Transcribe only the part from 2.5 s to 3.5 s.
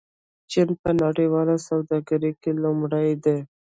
لومړی دی.